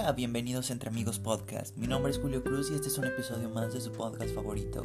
Hola, 0.00 0.12
bienvenidos 0.12 0.70
Entre 0.70 0.88
Amigos 0.90 1.18
Podcast. 1.18 1.76
Mi 1.76 1.88
nombre 1.88 2.12
es 2.12 2.20
Julio 2.20 2.44
Cruz 2.44 2.70
y 2.70 2.74
este 2.74 2.86
es 2.86 2.96
un 2.98 3.06
episodio 3.06 3.50
más 3.50 3.74
de 3.74 3.80
su 3.80 3.90
podcast 3.90 4.32
favorito. 4.32 4.80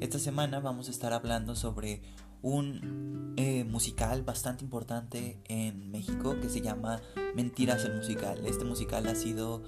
Esta 0.00 0.20
semana 0.20 0.60
vamos 0.60 0.86
a 0.86 0.92
estar 0.92 1.12
hablando 1.12 1.56
sobre 1.56 2.00
un 2.42 3.34
eh, 3.36 3.64
musical 3.64 4.22
bastante 4.22 4.62
importante 4.62 5.40
en 5.48 5.90
México 5.90 6.36
que 6.40 6.48
se 6.48 6.60
llama 6.60 7.02
Mentiras 7.34 7.84
el 7.86 7.96
Musical. 7.96 8.46
Este 8.46 8.64
musical 8.64 9.08
ha 9.08 9.16
sido 9.16 9.64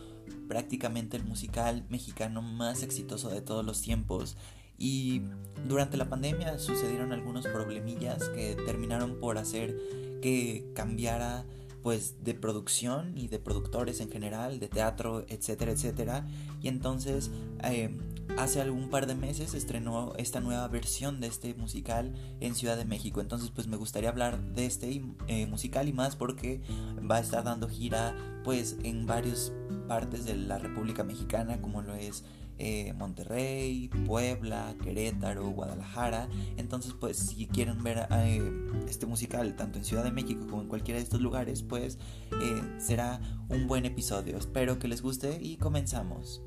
prácticamente 0.46 1.16
el 1.16 1.24
musical 1.24 1.84
mexicano 1.88 2.40
más 2.40 2.84
exitoso 2.84 3.30
de 3.30 3.40
todos 3.40 3.64
los 3.64 3.80
tiempos. 3.80 4.36
Y 4.78 5.22
durante 5.66 5.96
la 5.96 6.08
pandemia 6.08 6.60
sucedieron 6.60 7.12
algunos 7.12 7.48
problemillas 7.48 8.28
que 8.28 8.54
terminaron 8.64 9.18
por 9.18 9.38
hacer 9.38 9.76
que 10.22 10.70
cambiara 10.72 11.44
pues 11.84 12.24
de 12.24 12.32
producción 12.32 13.12
y 13.14 13.28
de 13.28 13.38
productores 13.38 14.00
en 14.00 14.10
general, 14.10 14.58
de 14.58 14.68
teatro, 14.68 15.26
etcétera, 15.28 15.70
etcétera. 15.70 16.26
Y 16.62 16.68
entonces 16.68 17.30
eh, 17.62 17.94
hace 18.38 18.62
algún 18.62 18.88
par 18.88 19.06
de 19.06 19.14
meses 19.14 19.52
estrenó 19.52 20.14
esta 20.16 20.40
nueva 20.40 20.66
versión 20.68 21.20
de 21.20 21.26
este 21.26 21.52
musical 21.52 22.14
en 22.40 22.54
Ciudad 22.54 22.78
de 22.78 22.86
México. 22.86 23.20
Entonces 23.20 23.50
pues 23.50 23.66
me 23.68 23.76
gustaría 23.76 24.08
hablar 24.08 24.40
de 24.54 24.64
este 24.64 25.04
eh, 25.26 25.46
musical 25.46 25.86
y 25.86 25.92
más 25.92 26.16
porque 26.16 26.62
va 26.98 27.16
a 27.16 27.20
estar 27.20 27.44
dando 27.44 27.68
gira 27.68 28.16
pues 28.44 28.78
en 28.82 29.04
varias 29.04 29.52
partes 29.86 30.24
de 30.24 30.36
la 30.36 30.58
República 30.58 31.04
Mexicana 31.04 31.60
como 31.60 31.82
lo 31.82 31.94
es 31.94 32.24
eh, 32.58 32.92
Monterrey, 32.94 33.88
Puebla, 34.06 34.74
Querétaro, 34.82 35.48
Guadalajara. 35.48 36.28
Entonces, 36.56 36.94
pues 36.98 37.16
si 37.16 37.46
quieren 37.46 37.82
ver 37.82 38.06
eh, 38.10 38.42
este 38.88 39.06
musical 39.06 39.56
tanto 39.56 39.78
en 39.78 39.84
Ciudad 39.84 40.04
de 40.04 40.12
México 40.12 40.46
como 40.48 40.62
en 40.62 40.68
cualquiera 40.68 40.98
de 40.98 41.04
estos 41.04 41.20
lugares, 41.20 41.62
pues 41.62 41.98
eh, 42.40 42.62
será 42.78 43.20
un 43.48 43.66
buen 43.66 43.84
episodio. 43.84 44.38
Espero 44.38 44.78
que 44.78 44.88
les 44.88 45.02
guste 45.02 45.38
y 45.40 45.56
comenzamos. 45.56 46.42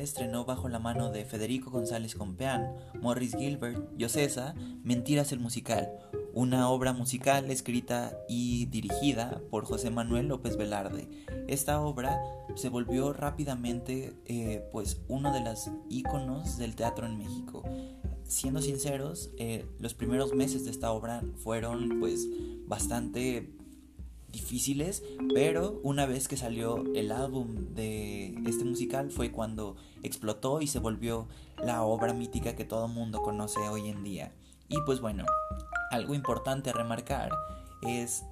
2009 0.00 0.02
estrenó 0.02 0.44
bajo 0.44 0.68
la 0.68 0.78
mano 0.78 1.10
de 1.10 1.24
Federico 1.24 1.70
González 1.70 2.14
Compeán, 2.14 2.74
Morris 3.00 3.36
Gilbert 3.36 3.78
y 3.98 4.04
Ocesa 4.04 4.54
Mentiras 4.82 5.32
el 5.32 5.40
Musical, 5.40 5.90
una 6.32 6.70
obra 6.70 6.92
musical 6.92 7.50
escrita 7.50 8.16
y 8.28 8.66
dirigida 8.66 9.40
por 9.50 9.64
José 9.64 9.90
Manuel 9.90 10.28
López 10.28 10.56
Velarde. 10.56 11.08
Esta 11.48 11.80
obra 11.80 12.18
se 12.54 12.68
volvió 12.68 13.12
rápidamente 13.12 14.14
eh, 14.26 14.64
pues 14.72 15.00
uno 15.08 15.32
de 15.32 15.40
los 15.40 15.70
íconos 15.88 16.56
del 16.56 16.76
teatro 16.76 17.06
en 17.06 17.18
México. 17.18 17.62
Siendo 18.24 18.62
sinceros, 18.62 19.30
eh, 19.38 19.66
los 19.78 19.94
primeros 19.94 20.34
meses 20.34 20.64
de 20.64 20.70
esta 20.70 20.92
obra 20.92 21.22
fueron 21.42 21.98
pues 22.00 22.26
bastante 22.66 23.50
difíciles, 24.30 25.02
pero 25.34 25.80
una 25.82 26.06
vez 26.06 26.28
que 26.28 26.36
salió 26.36 26.84
el 26.94 27.12
álbum 27.12 27.74
de 27.74 28.34
este 28.46 28.64
musical 28.64 29.10
fue 29.10 29.30
cuando 29.30 29.76
explotó 30.02 30.60
y 30.60 30.66
se 30.66 30.78
volvió 30.78 31.28
la 31.62 31.82
obra 31.82 32.12
mítica 32.12 32.56
que 32.56 32.64
todo 32.64 32.88
mundo 32.88 33.22
conoce 33.22 33.60
hoy 33.60 33.88
en 33.88 34.04
día. 34.04 34.32
Y 34.68 34.76
pues 34.86 35.00
bueno, 35.00 35.24
algo 35.90 36.14
importante 36.14 36.70
a 36.70 36.72
remarcar 36.72 37.30
es 37.82 38.24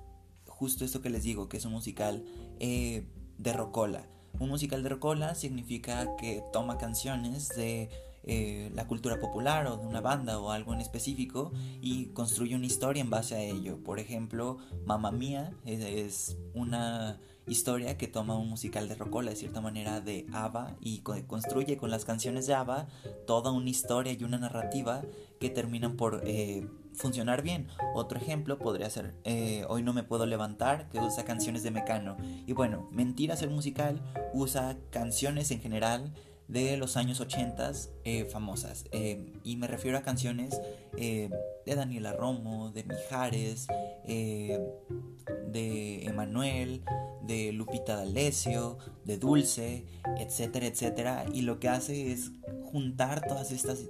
justo 0.47 0.85
esto 0.85 1.01
que 1.01 1.11
les 1.11 1.23
digo, 1.23 1.49
que 1.49 1.57
es 1.57 1.65
un 1.65 1.73
musical 1.73 2.25
eh, 2.61 3.07
de 3.39 3.53
rocola. 3.53 4.07
Un 4.41 4.49
musical 4.49 4.83
de 4.83 4.89
rocola 4.89 5.35
significa 5.35 6.17
que 6.17 6.43
toma 6.53 6.79
canciones 6.79 7.49
de 7.51 7.91
eh, 8.25 8.71
la 8.75 8.87
cultura 8.87 9.19
popular 9.19 9.67
o 9.67 9.79
de 9.79 9.87
una 9.87 10.01
banda 10.01 10.39
o 10.39 10.51
algo 10.51 10.75
en 10.75 10.81
específico 10.81 11.51
y 11.81 12.07
construye 12.07 12.55
una 12.55 12.67
historia 12.67 13.01
en 13.01 13.11
base 13.11 13.35
a 13.35 13.41
ello. 13.41 13.83
Por 13.83 13.99
ejemplo, 13.99 14.59
Mamma 14.85 15.11
Mía 15.11 15.53
es 15.65 16.37
una 16.55 17.19
historia 17.47 17.97
que 17.97 18.07
toma 18.07 18.37
un 18.37 18.49
musical 18.49 18.89
de 18.89 18.95
Rocola 18.95 19.31
de 19.31 19.37
cierta 19.37 19.61
manera 19.61 20.01
de 20.01 20.27
ABBA 20.33 20.77
y 20.81 20.99
construye 21.01 21.77
con 21.77 21.91
las 21.91 22.05
canciones 22.05 22.47
de 22.47 22.55
ABBA 22.55 22.89
toda 23.27 23.51
una 23.51 23.71
historia 23.71 24.13
y 24.13 24.23
una 24.25 24.39
narrativa 24.39 25.03
que 25.41 25.49
terminan 25.49 25.97
por 25.97 26.21
eh, 26.25 26.69
funcionar 26.99 27.43
bien. 27.43 27.69
Otro 27.95 28.19
ejemplo 28.19 28.59
podría 28.59 28.91
ser 28.91 29.15
eh, 29.25 29.65
Hoy 29.69 29.83
no 29.83 29.95
me 29.95 30.03
puedo 30.03 30.27
levantar, 30.27 30.89
que 30.91 30.99
usa 30.99 31.25
canciones 31.25 31.63
de 31.63 31.71
Mecano. 31.71 32.17
Y 32.47 32.53
bueno, 32.53 32.89
Mentiras 32.93 33.43
el 33.43 33.51
musical 33.51 34.03
usa 34.35 34.77
canciones 34.91 35.51
en 35.51 35.61
general 35.61 36.13
de 36.49 36.77
los 36.77 36.97
años 36.97 37.21
80 37.21 37.73
eh, 38.05 38.25
famosas. 38.25 38.87
Eh, 38.91 39.33
y 39.45 39.57
me 39.57 39.67
refiero 39.67 39.99
a 39.99 40.03
canciones 40.03 40.61
de 40.97 41.31
Daniela 41.67 42.13
Romo, 42.13 42.71
de 42.73 42.85
Mijares, 42.85 43.67
de 44.07 46.05
Emanuel, 46.05 46.83
de 47.23 47.53
Lupita 47.53 47.97
D'Alessio, 47.97 48.79
de 49.05 49.19
Dulce, 49.19 49.85
etcétera, 50.19 50.67
etcétera. 50.67 51.27
Y 51.33 51.43
lo 51.43 51.61
que 51.61 51.69
hace 51.69 52.11
es 52.11 52.33
juntar 52.73 53.27
todas 53.29 53.53
estas 53.53 53.85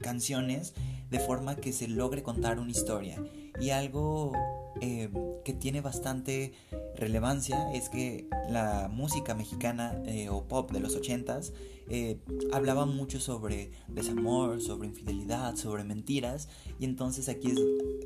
canciones 0.00 0.74
de 1.14 1.20
forma 1.20 1.54
que 1.54 1.72
se 1.72 1.86
logre 1.86 2.24
contar 2.24 2.58
una 2.58 2.72
historia. 2.72 3.22
Y 3.60 3.70
algo 3.70 4.32
que 5.44 5.52
tiene 5.52 5.80
bastante 5.80 6.52
relevancia 6.96 7.72
es 7.72 7.88
que 7.88 8.26
la 8.50 8.90
música 8.92 9.32
mexicana 9.34 10.02
eh, 10.06 10.28
o 10.28 10.48
pop 10.48 10.72
de 10.72 10.80
los 10.80 10.96
ochentas 10.96 11.52
eh, 11.88 12.18
hablaba 12.52 12.84
mucho 12.84 13.20
sobre 13.20 13.70
desamor, 13.86 14.60
sobre 14.60 14.88
infidelidad, 14.88 15.54
sobre 15.54 15.84
mentiras 15.84 16.48
y 16.80 16.84
entonces 16.84 17.28
aquí 17.28 17.52
es 17.52 17.60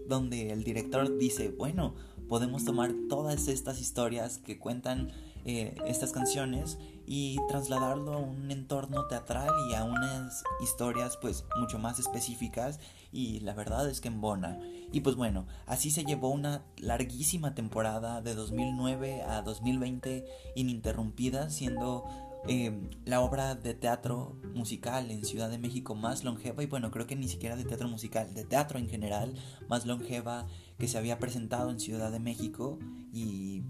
donde 0.06 0.50
el 0.50 0.62
director 0.62 1.16
dice, 1.16 1.48
bueno, 1.48 1.94
podemos 2.28 2.66
tomar 2.66 2.92
todas 3.08 3.48
estas 3.48 3.80
historias 3.80 4.36
que 4.36 4.58
cuentan 4.58 5.10
eh, 5.48 5.75
estas 5.86 6.12
canciones 6.12 6.76
y 7.06 7.38
trasladarlo 7.48 8.12
a 8.12 8.19
un 8.19 8.50
entorno 8.50 9.06
teatral 9.06 9.48
y 9.70 9.75
a 9.75 9.84
unas 9.84 10.44
historias 10.62 11.16
pues 11.16 11.47
mucho 11.59 11.78
más 11.78 11.98
específicas 11.98 12.81
y 13.12 13.41
la 13.41 13.54
verdad 13.54 13.88
es 13.88 14.03
que 14.03 14.08
embona. 14.08 14.60
Y 14.92 15.00
pues 15.00 15.16
bueno, 15.16 15.47
así 15.64 15.91
se 15.91 16.04
llevó 16.04 16.28
una 16.28 16.66
larguísima 16.76 17.54
temporada 17.54 18.20
de 18.20 18.34
2009 18.34 19.22
a 19.22 19.41
2020 19.41 20.26
ininterrumpida 20.54 21.48
siendo 21.48 22.04
Em, 22.47 22.88
la 23.04 23.20
obra 23.20 23.56
de 23.56 23.75
teatro 23.75 24.37
musical 24.54 25.10
en 25.10 25.25
Ciudad 25.25 25.50
de 25.50 25.58
México 25.58 25.94
más 25.94 26.25
longeva, 26.25 26.62
y 26.62 26.66
bueno, 26.66 26.91
creo 26.91 27.06
que 27.06 27.16
ni 27.16 27.28
siquiera 27.28 27.56
de 27.56 27.64
teatro 27.64 27.88
musical, 27.88 28.32
de 28.32 28.44
teatro 28.44 28.78
en 28.78 28.88
general, 28.88 29.34
más 29.69 29.87
longeva 29.87 30.47
que 30.78 30.88
se 30.88 30.97
había 30.97 31.19
presentado 31.19 31.70
en 31.70 31.81
Ciudad 31.81 32.12
de 32.12 32.20
México 32.20 32.78
y 33.12 33.64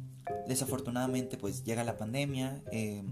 desafortunadamente 0.46 1.36
pues 1.36 1.64
llega 1.64 1.84
la 1.84 1.96
pandemia, 1.96 2.62
em, 2.72 3.06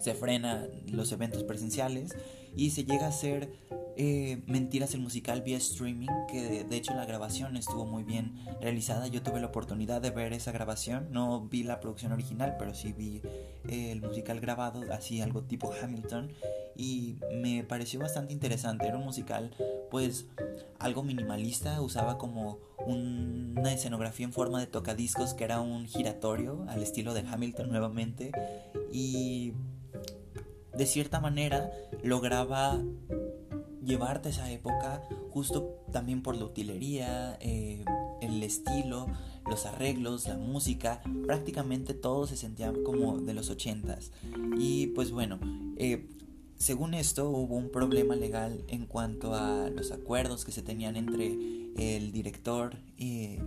se 0.00 0.14
frena 0.14 0.66
los 0.86 1.10
eventos 1.12 1.42
presenciales 1.44 2.14
y 2.54 2.70
se 2.70 2.84
llega 2.84 3.06
a 3.06 3.08
hacer 3.08 3.50
eh, 3.98 4.42
Mentiras 4.46 4.92
el 4.92 5.00
musical 5.00 5.40
vía 5.40 5.56
streaming, 5.56 6.08
que 6.30 6.64
de, 6.64 6.76
hecho 6.76 6.94
la 6.94 7.06
grabación 7.06 7.56
estuvo 7.56 7.86
muy 7.86 8.04
bien 8.04 8.34
realizada. 8.60 9.06
Yo 9.06 9.22
tuve 9.22 9.40
la 9.40 9.46
oportunidad 9.46 10.02
de 10.02 10.10
ver 10.10 10.34
esa 10.34 10.52
grabación, 10.52 11.08
no 11.12 11.40
vi 11.40 11.62
la 11.62 11.80
producción 11.80 12.12
original, 12.12 12.56
pero 12.58 12.74
sí 12.74 12.92
vi 12.92 13.22
eh, 13.68 13.92
el 13.92 14.02
musical 14.02 14.38
grabado, 14.40 14.82
así 14.92 15.22
algo 15.22 15.44
tipo 15.44 15.72
Hamilton, 15.82 16.30
y 16.76 17.16
me 17.34 17.64
pareció 17.64 18.00
bastante 18.00 18.32
interesante. 18.32 18.86
Era 18.86 18.98
un 18.98 19.04
musical, 19.04 19.50
pues, 19.90 20.26
algo 20.78 21.02
minimalista, 21.02 21.80
usaba 21.80 22.18
como 22.18 22.58
una 22.86 23.72
escenografía 23.72 24.26
en 24.26 24.32
forma 24.32 24.60
de 24.60 24.66
tocadiscos 24.66 25.34
que 25.34 25.44
era 25.44 25.60
un 25.60 25.86
giratorio 25.86 26.64
al 26.68 26.82
estilo 26.82 27.14
de 27.14 27.20
Hamilton 27.20 27.68
nuevamente, 27.68 28.32
y 28.92 29.52
de 30.76 30.86
cierta 30.86 31.20
manera 31.20 31.70
lograba 32.02 32.78
llevarte 33.82 34.30
esa 34.30 34.50
época 34.50 35.02
justo 35.30 35.84
también 35.92 36.22
por 36.22 36.36
la 36.36 36.44
utilería, 36.44 37.38
eh, 37.40 37.84
el 38.20 38.42
estilo, 38.42 39.06
los 39.48 39.64
arreglos, 39.64 40.26
la 40.26 40.36
música, 40.36 41.00
prácticamente 41.24 41.94
todo 41.94 42.26
se 42.26 42.36
sentía 42.36 42.72
como 42.84 43.18
de 43.18 43.34
los 43.34 43.48
ochentas. 43.48 44.12
Y 44.58 44.88
pues 44.88 45.12
bueno, 45.12 45.38
eh, 45.76 46.08
según 46.58 46.94
esto 46.94 47.28
hubo 47.28 47.56
un 47.56 47.70
problema 47.70 48.16
legal 48.16 48.64
en 48.68 48.86
cuanto 48.86 49.34
a 49.34 49.68
los 49.70 49.92
acuerdos 49.92 50.44
que 50.44 50.52
se 50.52 50.62
tenían 50.62 50.96
entre 50.96 51.26
el 51.76 52.12
director 52.12 52.76
eh, 52.98 53.42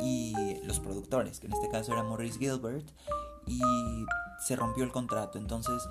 y 0.00 0.34
los 0.64 0.80
productores, 0.80 1.40
que 1.40 1.46
en 1.46 1.52
este 1.52 1.68
caso 1.68 1.92
era 1.92 2.02
Maurice 2.02 2.38
Gilbert, 2.38 2.88
y 3.46 3.60
se 4.40 4.56
rompió 4.56 4.84
el 4.84 4.92
contrato. 4.92 5.38
Entonces 5.38 5.82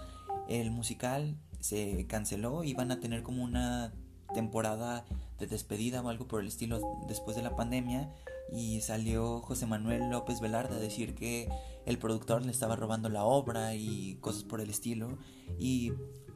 el 0.47 0.71
musical 0.71 1.35
se 1.59 2.07
canceló, 2.07 2.63
iban 2.63 2.91
a 2.91 2.99
tener 2.99 3.21
como 3.21 3.43
una 3.43 3.93
temporada 4.33 5.05
de 5.39 5.47
despedida 5.47 6.01
o 6.01 6.09
algo 6.09 6.27
por 6.27 6.41
el 6.41 6.47
estilo 6.47 6.79
después 7.07 7.35
de 7.35 7.43
la 7.43 7.55
pandemia 7.55 8.13
y 8.51 8.81
salió 8.81 9.41
José 9.41 9.65
Manuel 9.65 10.09
López 10.09 10.39
Velarde 10.39 10.75
a 10.75 10.79
decir 10.79 11.15
que 11.15 11.49
el 11.85 11.97
productor 11.97 12.45
le 12.45 12.51
estaba 12.51 12.75
robando 12.75 13.09
la 13.09 13.23
obra 13.23 13.75
y 13.75 14.17
cosas 14.21 14.43
por 14.43 14.61
el 14.61 14.69
estilo 14.69 15.17
y 15.59 15.93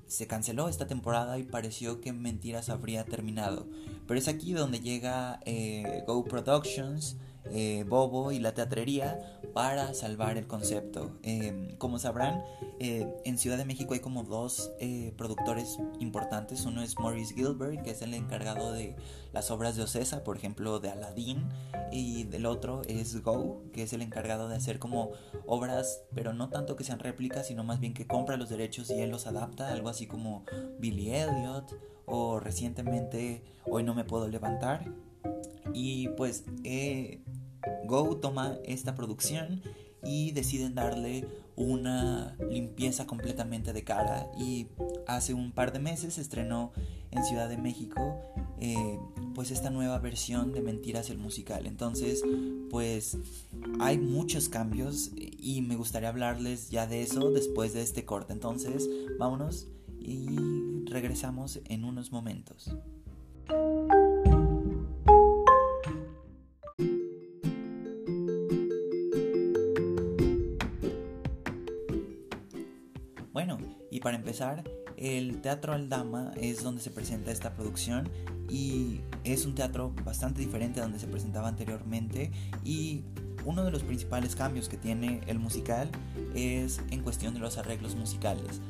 se 0.08 0.28
canceló 0.28 0.70
esta 0.70 0.88
temporada 0.88 1.38
y 1.40 1.44
pareció 1.44 2.02
que 2.02 2.14
Mentiras 2.14 2.70
habría 2.70 3.06
terminado. 3.06 3.68
Pero 4.08 4.20
es 4.20 4.28
aquí 4.28 4.54
donde 4.54 4.80
llega 4.80 5.40
eh, 5.46 6.04
Go 6.08 6.24
Productions 6.24 7.18
eh, 7.46 7.86
Bobo 7.88 8.32
y 8.32 8.40
la 8.40 8.54
teatrería 8.54 9.40
para 9.54 9.94
salvar 9.94 10.38
el 10.38 10.48
concepto. 10.48 11.18
Em, 11.24 11.76
como 11.78 12.00
sabrán, 12.00 12.44
eh, 12.80 13.08
en 13.26 13.38
Ciudad 13.38 13.58
de 13.58 13.66
México 13.66 13.94
hay 13.94 14.00
como 14.00 14.24
dos 14.24 14.72
eh, 14.80 15.14
productores 15.18 15.78
importantes. 16.00 16.66
Uno 16.66 16.82
es 16.82 16.98
Maurice 17.00 17.34
Gilbert, 17.34 17.82
que 17.84 17.92
es 17.92 18.02
el 18.02 18.14
encargado 18.14 18.72
de 18.72 18.96
las 19.32 19.52
obras 19.52 19.76
de 19.76 19.84
Ocesa, 19.84 20.24
por 20.24 20.38
ejemplo, 20.38 20.80
de 20.80 20.90
Aladdin. 20.90 21.50
Y 21.92 22.24
del 22.24 22.46
otro 22.46 22.82
es 22.88 23.22
Go, 23.22 23.62
que 23.72 23.84
es 23.84 23.94
el 23.94 24.02
encargado 24.02 24.48
de 24.48 24.56
hacer 24.56 24.80
como 24.80 25.12
obras, 25.46 26.02
pero 26.16 26.34
no 26.34 26.50
tanto 26.50 26.76
que 26.76 26.84
sean 26.84 27.00
réplicas, 27.00 27.48
sino 27.48 27.64
más 27.64 27.80
bien 27.80 27.94
que 27.94 28.08
compra 28.08 28.38
los 28.38 28.50
derechos 28.50 28.90
y 28.90 29.00
él 29.02 29.12
los 29.12 29.28
adapta, 29.28 29.72
algo 29.72 29.90
así 29.90 30.08
como 30.08 30.44
Billy 30.80 31.12
Elliot 31.14 31.78
o 32.06 32.40
recientemente 32.40 33.44
Hoy 33.66 33.84
no 33.84 33.96
me 33.96 34.04
puedo 34.04 34.28
levantar. 34.28 34.86
Y 35.74 36.10
pues 36.10 36.44
eh, 36.64 37.22
Go 37.86 38.18
toma 38.18 38.58
esta 38.66 38.96
producción 38.96 39.62
y 40.04 40.32
deciden 40.32 40.76
darle 40.76 41.28
una 41.56 42.36
limpieza 42.50 43.06
completamente 43.06 43.74
de 43.74 43.84
cara 43.84 44.28
y 44.38 44.68
hace 45.08 45.34
un 45.34 45.52
par 45.52 45.72
de 45.72 45.80
meses 45.80 46.18
estrenó 46.18 46.72
en 47.12 47.24
Ciudad 47.24 47.48
de 47.48 47.58
México 47.58 48.18
eh, 48.60 49.00
pues 49.36 49.52
esta 49.52 49.70
nueva 49.70 50.00
versión 50.00 50.52
de 50.52 50.62
Mentiras 50.62 51.10
el 51.10 51.20
musical. 51.20 51.66
Entonces 51.68 52.24
pues 52.70 53.18
hay 53.80 53.98
muchos 53.98 54.50
cambios 54.50 55.12
y 55.16 55.62
me 55.62 55.76
gustaría 55.76 56.10
hablarles 56.10 56.70
ya 56.70 56.88
de 56.88 57.02
eso 57.02 57.32
después 57.32 57.74
de 57.74 57.82
este 57.82 58.04
corte. 58.04 58.34
Entonces 58.34 58.90
vámonos 59.20 59.68
y 60.00 60.26
regresamos 60.86 61.62
en 61.66 61.86
unos 61.86 62.12
momentos 62.12 62.76
para 74.04 74.18
empezar, 74.18 74.64
el 74.98 75.42
Teatro 75.42 75.74
Aldama 75.74 76.34
es 76.36 76.62
donde 76.62 76.82
se 76.82 76.92
presenta 76.92 77.32
esta 77.32 77.54
producción 77.56 78.10
y 78.50 79.00
es 79.24 79.46
un 79.46 79.56
teatro 79.56 79.94
bastante 80.04 80.42
diferente 80.42 80.82
a 80.82 80.84
donde 80.84 81.00
se 81.00 81.08
presentaba 81.08 81.48
anteriormente 81.48 82.30
y 82.64 83.02
uno 83.46 83.64
de 83.64 83.72
los 83.72 83.82
principales 83.84 84.36
cambios 84.36 84.70
que 84.70 84.78
tiene 84.78 85.22
el 85.28 85.40
musical 85.40 85.90
es 86.36 86.82
en 86.92 87.02
cuestión 87.02 87.34
de 87.34 87.40
los 87.40 87.58
arreglos 87.58 87.96
musicales, 87.96 88.62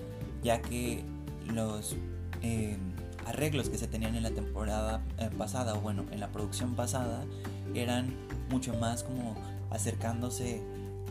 ya 0.44 0.62
que 0.62 1.04
los 1.48 1.96
eh, 2.44 2.78
arreglos 3.26 3.70
que 3.70 3.78
se 3.78 3.88
tenían 3.88 4.16
en 4.16 4.24
la 4.24 4.32
temporada 4.32 5.04
eh, 5.18 5.30
pasada, 5.36 5.74
o 5.74 5.82
bueno, 5.82 6.06
en 6.12 6.20
la 6.20 6.32
producción 6.32 6.76
pasada, 6.76 7.26
eran 7.74 8.14
mucho 8.50 8.74
más 8.76 9.04
como 9.04 9.36
acercándose 9.72 10.62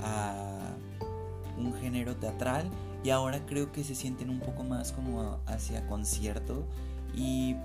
a 0.03 0.77
un 1.59 1.75
género 1.75 2.17
teatral 2.17 2.71
y 3.04 3.10
ahora 3.10 3.44
creo 3.46 3.72
que 3.72 3.84
se 3.84 3.94
sienten 3.94 4.31
un 4.31 4.40
poco 4.40 4.62
más 4.62 4.93
como 4.93 5.40
hacia 5.46 5.87
concierto 5.87 6.64
y 7.14 7.56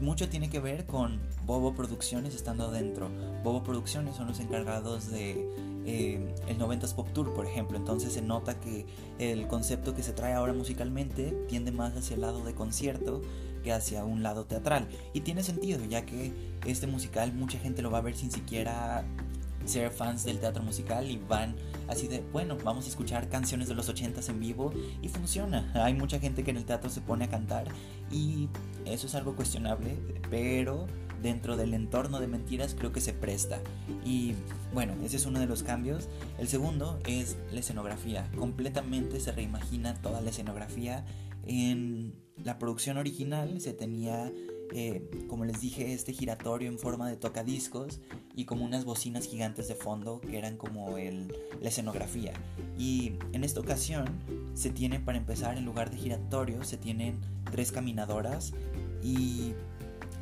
mucho 0.00 0.28
tiene 0.28 0.48
que 0.48 0.60
ver 0.60 0.86
con 0.86 1.20
Bobo 1.44 1.74
Producciones 1.74 2.34
estando 2.34 2.66
adentro. 2.66 3.10
Bobo 3.42 3.64
Producciones 3.64 4.16
son 4.16 4.28
los 4.28 4.38
encargados 4.38 5.10
de 5.10 5.48
eh, 5.86 6.34
el 6.46 6.58
90s 6.58 6.94
Pop 6.94 7.08
Tour, 7.12 7.34
por 7.34 7.46
ejemplo. 7.46 7.76
Entonces 7.76 8.12
se 8.12 8.22
nota 8.22 8.60
que 8.60 8.86
el 9.18 9.48
concepto 9.48 9.94
que 9.94 10.02
se 10.02 10.12
trae 10.12 10.34
ahora 10.34 10.52
musicalmente 10.52 11.36
tiende 11.48 11.72
más 11.72 11.96
hacia 11.96 12.14
el 12.14 12.20
lado 12.20 12.44
de 12.44 12.54
concierto 12.54 13.22
que 13.64 13.72
hacia 13.72 14.04
un 14.04 14.22
lado 14.22 14.44
teatral. 14.44 14.86
Y 15.14 15.22
tiene 15.22 15.42
sentido, 15.42 15.84
ya 15.84 16.06
que 16.06 16.32
este 16.64 16.86
musical 16.86 17.32
mucha 17.32 17.58
gente 17.58 17.82
lo 17.82 17.90
va 17.90 17.98
a 17.98 18.02
ver 18.02 18.16
sin 18.16 18.30
siquiera 18.30 19.04
ser 19.68 19.90
fans 19.90 20.24
del 20.24 20.38
teatro 20.38 20.62
musical 20.62 21.10
y 21.10 21.18
van 21.28 21.56
así 21.88 22.08
de, 22.08 22.20
bueno, 22.32 22.56
vamos 22.64 22.86
a 22.86 22.88
escuchar 22.88 23.28
canciones 23.28 23.68
de 23.68 23.74
los 23.74 23.88
80 23.88 24.20
en 24.28 24.40
vivo 24.40 24.72
y 25.02 25.08
funciona. 25.08 25.70
Hay 25.84 25.94
mucha 25.94 26.18
gente 26.18 26.44
que 26.44 26.50
en 26.50 26.56
el 26.56 26.64
teatro 26.64 26.90
se 26.90 27.00
pone 27.00 27.26
a 27.26 27.28
cantar 27.28 27.66
y 28.10 28.48
eso 28.84 29.06
es 29.06 29.14
algo 29.14 29.34
cuestionable, 29.36 29.96
pero 30.30 30.86
dentro 31.22 31.56
del 31.56 31.74
entorno 31.74 32.20
de 32.20 32.26
mentiras 32.26 32.74
creo 32.78 32.92
que 32.92 33.00
se 33.00 33.12
presta. 33.12 33.60
Y 34.04 34.34
bueno, 34.72 34.94
ese 35.04 35.16
es 35.16 35.26
uno 35.26 35.40
de 35.40 35.46
los 35.46 35.62
cambios. 35.62 36.08
El 36.38 36.48
segundo 36.48 36.98
es 37.06 37.36
la 37.52 37.60
escenografía. 37.60 38.30
Completamente 38.36 39.20
se 39.20 39.32
reimagina 39.32 39.94
toda 39.94 40.20
la 40.20 40.30
escenografía. 40.30 41.04
En 41.46 42.14
la 42.36 42.58
producción 42.58 42.98
original 42.98 43.60
se 43.60 43.72
tenía 43.72 44.32
eh, 44.72 45.02
como 45.28 45.44
les 45.44 45.60
dije, 45.60 45.94
este 45.94 46.12
giratorio 46.12 46.68
en 46.68 46.78
forma 46.78 47.08
de 47.08 47.16
tocadiscos 47.16 48.00
y 48.34 48.44
como 48.44 48.64
unas 48.64 48.84
bocinas 48.84 49.26
gigantes 49.26 49.68
de 49.68 49.74
fondo 49.74 50.20
que 50.20 50.36
eran 50.38 50.56
como 50.56 50.98
el, 50.98 51.34
la 51.60 51.68
escenografía. 51.68 52.32
Y 52.78 53.14
en 53.32 53.44
esta 53.44 53.60
ocasión 53.60 54.06
se 54.54 54.70
tiene, 54.70 55.00
para 55.00 55.18
empezar, 55.18 55.56
en 55.56 55.64
lugar 55.64 55.90
de 55.90 55.96
giratorio, 55.96 56.62
se 56.64 56.76
tienen 56.76 57.18
tres 57.50 57.72
caminadoras 57.72 58.52
y 59.02 59.54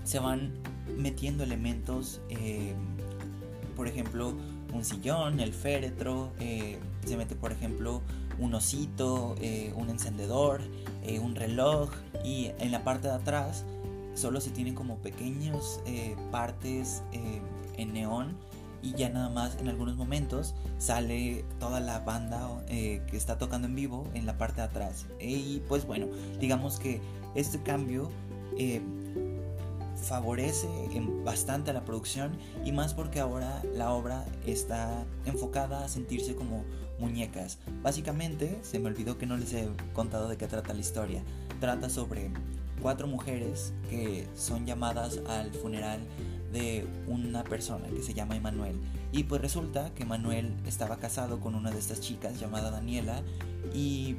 se 0.05 0.19
van 0.21 0.53
metiendo 0.97 1.43
elementos, 1.43 2.21
eh, 2.31 2.75
por 3.75 3.89
ejemplo, 3.89 4.35
un 4.73 4.85
sillón, 4.85 5.41
el 5.41 5.53
féretro, 5.53 6.31
eh, 6.39 6.79
se 7.05 7.17
mete, 7.17 7.35
por 7.35 7.53
ejemplo, 7.53 8.03
un 8.39 8.55
osito, 8.55 9.35
un 9.77 9.89
encendedor, 9.89 10.61
un 11.23 11.37
reloj 11.37 11.91
y 12.23 12.51
en 12.59 12.71
la 12.71 12.85
parte 12.85 13.09
de 13.09 13.15
atrás 13.15 13.65
solo 14.17 14.41
se 14.41 14.51
tienen 14.51 14.75
como 14.75 14.97
pequeños 14.99 15.81
eh, 15.87 16.17
partes 16.33 17.03
eh, 17.13 17.41
en 17.77 17.93
neón 17.93 18.37
y 18.83 18.93
ya 18.95 19.09
nada 19.09 19.29
más 19.29 19.57
en 19.61 19.69
algunos 19.69 19.97
momentos 19.97 20.55
sale 20.79 21.45
toda 21.59 21.81
la 21.81 22.01
banda 22.01 22.49
eh, 22.69 23.03
que 23.11 23.17
está 23.17 23.39
tocando 23.39 23.69
en 23.69 23.75
vivo 23.75 24.09
en 24.15 24.27
la 24.27 24.39
parte 24.39 24.61
de 24.61 24.67
atrás. 24.67 25.07
Y 25.21 25.61
pues 25.69 25.87
bueno 25.87 26.07
digamos 26.41 26.79
que 26.79 27.01
este 27.35 27.63
cambio 27.63 28.11
favorece 29.97 30.69
bastante 31.25 31.71
a 31.71 31.75
la 31.75 31.85
producción 31.85 32.37
y 32.65 32.73
más 32.73 32.95
porque 32.95 33.21
ahora 33.21 33.63
la 33.75 33.93
obra 33.93 34.25
está 34.47 35.05
enfocada 35.27 35.85
a 35.85 35.89
sentirse 35.89 36.35
como 36.35 36.65
muñecas. 36.99 37.59
Básicamente 37.83 38.59
se 38.63 38.79
me 38.79 38.89
olvidó 38.89 39.19
que 39.19 39.27
no 39.27 39.37
les 39.37 39.53
he 39.53 39.69
contado 39.93 40.29
de 40.29 40.37
qué 40.37 40.47
trata 40.47 40.73
la 40.73 40.81
historia. 40.81 41.23
Trata 41.61 41.91
sobre 41.91 42.31
cuatro 42.87 43.09
mujeres 43.09 43.73
que 43.91 44.29
son 44.37 44.65
llamadas 44.65 45.21
al 45.27 45.51
funeral 45.51 45.99
de 46.53 46.87
una 47.09 47.43
persona 47.43 47.89
que 47.89 48.01
se 48.01 48.15
llama 48.15 48.37
Emanuel. 48.37 48.77
Y 49.11 49.25
pues 49.25 49.43
resulta 49.43 49.93
que 49.93 50.05
Emanuel 50.05 50.55
estaba 50.67 50.99
casado 50.99 51.41
con 51.41 51.57
una 51.57 51.73
de 51.73 51.81
estas 51.81 52.01
chicas 52.01 52.39
llamada 52.39 52.71
Daniela 52.71 53.23
y 53.75 54.15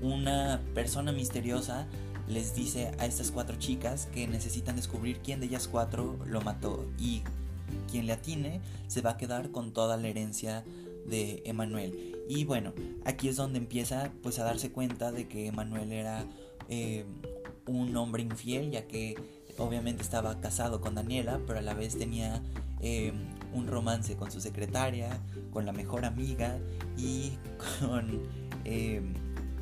una 0.00 0.60
persona 0.76 1.10
misteriosa 1.10 1.88
les 2.28 2.54
dice 2.54 2.92
a 3.00 3.06
estas 3.06 3.32
cuatro 3.32 3.56
chicas 3.56 4.06
que 4.14 4.28
necesitan 4.28 4.76
descubrir 4.76 5.18
quién 5.18 5.40
de 5.40 5.46
ellas 5.46 5.66
cuatro 5.66 6.16
lo 6.26 6.40
mató 6.40 6.86
y 7.00 7.24
quien 7.90 8.06
le 8.06 8.12
atine 8.12 8.60
se 8.86 9.00
va 9.00 9.10
a 9.10 9.16
quedar 9.16 9.50
con 9.50 9.72
toda 9.72 9.96
la 9.96 10.06
herencia 10.06 10.62
de 11.04 11.42
Emanuel. 11.46 12.14
Y 12.28 12.44
bueno, 12.44 12.74
aquí 13.04 13.26
es 13.26 13.34
donde 13.34 13.58
empieza 13.58 14.12
pues 14.22 14.38
a 14.38 14.44
darse 14.44 14.70
cuenta 14.70 15.10
de 15.10 15.26
que 15.26 15.48
Emanuel 15.48 15.90
era 15.90 16.24
eh, 16.68 17.04
un 17.66 17.96
hombre 17.96 18.22
infiel, 18.22 18.70
ya 18.70 18.86
que 18.86 19.14
obviamente 19.58 20.02
estaba 20.02 20.40
casado 20.40 20.80
con 20.80 20.94
Daniela, 20.94 21.40
pero 21.46 21.58
a 21.58 21.62
la 21.62 21.74
vez 21.74 21.96
tenía 21.98 22.42
eh, 22.80 23.12
un 23.52 23.66
romance 23.66 24.16
con 24.16 24.30
su 24.30 24.40
secretaria, 24.40 25.20
con 25.52 25.64
la 25.64 25.72
mejor 25.72 26.04
amiga 26.04 26.58
y 26.96 27.32
con 27.80 28.22
eh, 28.64 29.02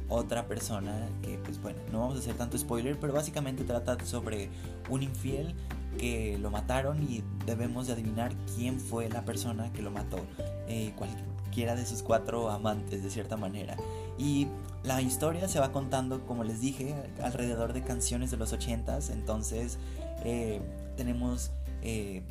otra 0.08 0.46
persona 0.46 1.08
que, 1.22 1.38
pues 1.38 1.60
bueno, 1.60 1.78
no 1.92 2.00
vamos 2.00 2.16
a 2.16 2.18
hacer 2.20 2.34
tanto 2.34 2.58
spoiler, 2.58 2.98
pero 2.98 3.12
básicamente 3.12 3.64
trata 3.64 4.04
sobre 4.04 4.48
un 4.90 5.02
infiel 5.02 5.54
que 5.98 6.38
lo 6.38 6.50
mataron 6.50 7.02
y 7.02 7.22
debemos 7.46 7.86
de 7.86 7.92
adivinar 7.92 8.32
quién 8.56 8.80
fue 8.80 9.08
la 9.08 9.24
persona 9.24 9.72
que 9.72 9.82
lo 9.82 9.90
mató. 9.90 10.18
cualquiera 10.96 11.76
de 11.76 11.84
sus 11.84 12.02
cuatro 12.02 12.50
amantes, 12.50 13.02
de 13.02 13.10
cierta 13.10 13.36
manera. 13.36 13.76
Y 14.18 14.48
la 14.84 15.00
historia 15.00 15.46
se 15.48 15.60
va 15.60 15.70
contando, 15.70 16.26
como 16.26 16.42
les 16.44 16.60
dije, 16.60 16.94
alrededor 17.22 17.72
de 17.72 17.82
canciones 17.82 18.30
de 18.30 18.36
los 18.36 18.52
ochentas. 18.52 19.10
Entonces 19.10 19.78
eh, 20.24 20.60
tenemos 20.96 21.52
eh, 21.82 22.22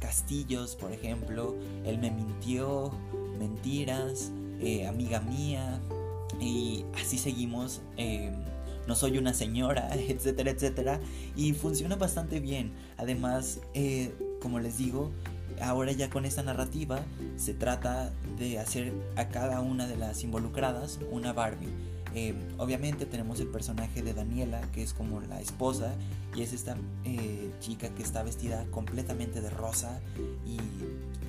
castillos, 0.00 0.76
por 0.76 0.92
ejemplo, 0.92 1.54
Él 1.84 1.98
me 1.98 2.10
mintió, 2.10 2.92
Mentiras, 3.38 4.32
eh, 4.60 4.86
Amiga 4.86 5.20
mía. 5.20 5.80
Y 6.40 6.84
así 7.00 7.16
seguimos 7.16 7.80
no 8.86 8.94
soy 8.94 9.16
una 9.16 9.32
señora, 9.32 9.88
etcétera, 9.94 10.50
etcétera. 10.50 11.00
Y 11.36 11.54
funciona 11.54 11.96
bastante 11.96 12.38
bien. 12.40 12.72
Además, 12.98 13.60
como 14.42 14.60
les 14.60 14.76
digo, 14.76 15.10
ahora 15.60 15.92
ya 15.92 16.10
con 16.10 16.24
esta 16.24 16.42
narrativa 16.42 17.00
se 17.36 17.54
trata 17.54 18.12
de 18.38 18.58
hacer 18.58 18.92
a 19.16 19.28
cada 19.28 19.60
una 19.60 19.86
de 19.86 19.96
las 19.96 20.22
involucradas 20.24 20.98
una 21.10 21.32
Barbie. 21.32 21.68
Eh, 22.14 22.34
obviamente 22.58 23.06
tenemos 23.06 23.40
el 23.40 23.48
personaje 23.48 24.02
de 24.02 24.14
Daniela, 24.14 24.60
que 24.72 24.82
es 24.82 24.94
como 24.94 25.20
la 25.22 25.40
esposa, 25.40 25.94
y 26.36 26.42
es 26.42 26.52
esta 26.52 26.76
eh, 27.04 27.50
chica 27.60 27.88
que 27.88 28.02
está 28.02 28.22
vestida 28.22 28.64
completamente 28.70 29.40
de 29.40 29.50
rosa 29.50 30.00
y 30.46 30.58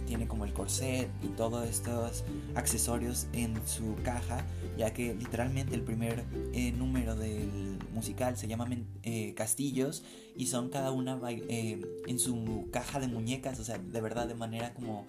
tiene 0.05 0.27
como 0.27 0.45
el 0.45 0.53
corset 0.53 1.09
y 1.23 1.27
todos 1.29 1.67
estos 1.67 2.23
accesorios 2.53 3.27
en 3.33 3.55
su 3.65 3.95
caja, 4.03 4.45
ya 4.77 4.93
que 4.93 5.15
literalmente 5.15 5.73
el 5.73 5.81
primer 5.81 6.23
eh, 6.53 6.71
número 6.71 7.15
del 7.15 7.74
musical 7.95 8.37
se 8.37 8.47
llama 8.47 8.67
Castillos 9.35 10.03
y 10.35 10.47
son 10.47 10.69
cada 10.69 10.91
una 10.91 11.19
en 11.29 12.19
su 12.19 12.67
caja 12.71 12.99
de 12.99 13.07
muñecas, 13.07 13.59
o 13.59 13.63
sea, 13.63 13.79
de 13.79 14.01
verdad 14.01 14.27
de 14.27 14.35
manera 14.35 14.73
como 14.73 15.07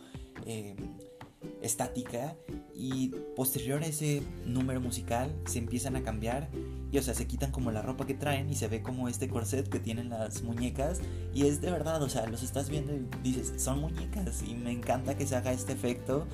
estática 1.62 2.37
y 2.75 3.09
posterior 3.35 3.83
a 3.83 3.87
ese 3.87 4.23
número 4.45 4.81
musical 4.81 5.35
se 5.47 5.59
empiezan 5.59 5.97
a 5.97 6.02
cambiar 6.02 6.49
y 6.93 6.99
o 6.99 7.02
sea 7.02 7.14
se 7.14 7.26
quitan 7.26 7.50
como 7.50 7.71
la 7.71 7.83
ropa 7.83 8.07
que 8.07 8.14
traen 8.14 8.49
y 8.50 8.55
se 8.55 8.69
ve 8.69 8.83
como 8.83 9.09
este 9.09 9.28
corset 9.28 9.69
que 9.69 9.81
tienen 9.81 10.11
las 10.11 10.43
muñecas 10.43 11.00
y 11.35 11.47
es 11.47 11.61
de 11.61 11.71
verdad 11.71 12.02
o 12.02 12.09
sea 12.09 12.26
los 12.26 12.43
estás 12.43 12.69
viendo 12.69 12.95
y 12.95 13.07
dices 13.23 13.62
son 13.62 13.81
muñecas 13.81 14.43
y 14.43 14.55
me 14.55 14.73
encanta 14.73 15.16
que 15.16 15.26
se 15.26 15.37
haga 15.37 15.52
este 15.52 15.73
efecto 15.73 16.26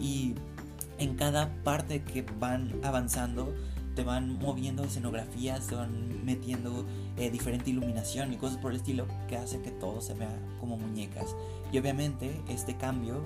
y 0.00 0.34
en 0.98 1.16
cada 1.16 1.52
parte 1.62 2.02
que 2.02 2.22
van 2.38 2.80
avanzando 2.82 3.54
te 3.96 4.04
van 4.04 4.38
moviendo 4.38 4.84
escenografías, 4.84 5.66
te 5.66 5.74
van 5.74 6.24
metiendo 6.24 6.84
eh, 7.16 7.30
diferente 7.30 7.70
iluminación 7.70 8.32
y 8.32 8.36
cosas 8.36 8.58
por 8.58 8.70
el 8.70 8.76
estilo 8.76 9.06
que 9.26 9.36
hace 9.36 9.60
que 9.62 9.70
todo 9.72 10.00
se 10.00 10.14
vea 10.14 10.38
como 10.60 10.76
muñecas. 10.76 11.34
Y 11.72 11.78
obviamente 11.78 12.30
este 12.48 12.76
cambio 12.76 13.22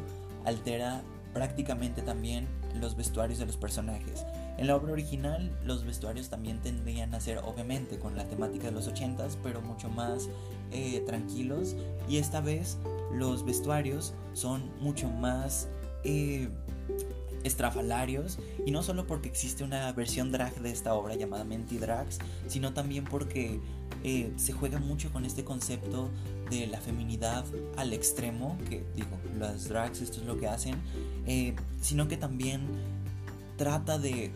altera 0.47 1.03
prácticamente 1.35 2.03
también 2.03 2.49
los 2.81 2.97
vestuarios 2.97 3.41
de 3.41 3.47
los 3.47 3.57
personajes. 3.57 4.25
En 4.59 4.69
la 4.69 4.77
obra 4.77 4.93
original 4.93 5.51
los 5.65 5.85
vestuarios 5.85 6.29
también 6.29 6.61
tendrían 6.61 7.15
a 7.15 7.21
ser 7.21 7.39
obviamente 7.39 7.99
con 7.99 8.17
la 8.17 8.25
temática 8.29 8.67
de 8.67 8.73
los 8.73 8.89
80s, 8.89 9.37
pero 9.43 9.61
mucho 9.61 9.89
más 9.89 10.29
eh, 10.71 11.03
tranquilos. 11.05 11.75
Y 12.09 12.19
esta 12.19 12.41
vez 12.41 12.79
los 13.13 13.45
vestuarios 13.45 14.15
son 14.35 14.71
mucho 14.81 15.09
más 15.09 15.69
eh, 16.05 16.49
estrafalarios. 17.45 18.39
Y 18.67 18.71
no 18.71 18.83
solo 18.83 19.07
porque 19.07 19.29
existe 19.29 19.65
una 19.65 19.93
versión 19.93 20.33
drag 20.33 20.61
de 20.61 20.71
esta 20.71 20.95
obra 20.95 21.15
llamada 21.15 21.45
Menti 21.45 21.79
Drags, 21.79 22.19
sino 22.49 22.73
también 22.73 23.05
porque 23.05 23.61
eh, 24.05 24.33
se 24.37 24.53
juega 24.53 24.79
mucho 24.79 25.13
con 25.13 25.25
este 25.25 25.45
concepto 25.45 26.11
de 26.51 26.67
la 26.67 26.81
feminidad 26.81 27.45
al 27.77 27.93
extremo, 27.93 28.59
que 28.69 28.85
digo, 28.97 29.19
las 29.39 29.69
drags 29.69 30.01
esto 30.01 30.21
es 30.21 30.27
lo 30.27 30.37
que 30.37 30.49
hacen, 30.49 30.77
eh, 31.27 31.55
sino 31.81 32.09
que 32.09 32.17
también 32.17 32.67
trata 33.57 33.99
de 33.99 34.33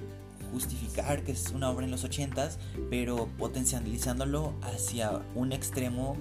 justificar 0.52 1.24
que 1.24 1.32
es 1.32 1.50
una 1.50 1.70
obra 1.70 1.84
en 1.84 1.90
los 1.90 2.04
ochentas, 2.04 2.58
pero 2.90 3.26
potencializándolo 3.38 4.54
hacia 4.62 5.22
un 5.34 5.52
extremo 5.52 6.16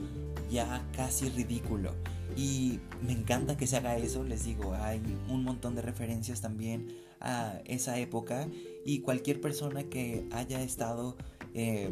ya 0.50 0.82
casi 0.96 1.30
ridículo. 1.30 1.94
Y 2.36 2.80
me 3.06 3.13
encanta 3.13 3.58
que 3.58 3.68
se 3.68 3.78
haga 3.78 3.98
eso, 3.98 4.24
les 4.24 4.46
digo, 4.46 4.74
hay 4.74 5.02
un 5.30 5.44
montón 5.44 5.75
de 5.75 5.82
referencias 5.82 6.42
también 6.42 6.88
a 7.20 7.60
esa 7.66 8.00
época 8.00 8.48
y 8.86 9.00
cualquier 9.00 9.40
persona 9.40 9.84
que 9.84 10.28
haya 10.32 10.62
estado 10.62 11.16
eh, 11.54 11.92